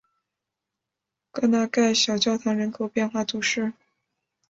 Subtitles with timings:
[1.31, 3.71] 戈纳盖小教堂人口变化图示